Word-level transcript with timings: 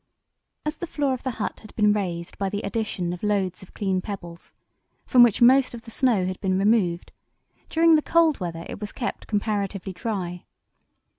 As 0.65 0.79
the 0.79 0.87
floor 0.87 1.13
of 1.13 1.21
the 1.21 1.29
hut 1.37 1.59
had 1.59 1.75
been 1.75 1.93
raised 1.93 2.35
by 2.39 2.49
the 2.49 2.63
addition 2.63 3.13
of 3.13 3.21
loads 3.21 3.61
of 3.61 3.75
clean 3.75 4.01
pebbles, 4.01 4.51
from 5.05 5.21
which 5.21 5.43
most 5.43 5.75
of 5.75 5.83
the 5.83 5.91
snow 5.91 6.25
had 6.25 6.41
been 6.41 6.57
removed, 6.57 7.11
during 7.69 7.93
the 7.95 8.01
cold 8.01 8.39
weather 8.39 8.65
it 8.67 8.81
was 8.81 8.91
kept 8.91 9.27
comparatively 9.27 9.93
dry. 9.93 10.43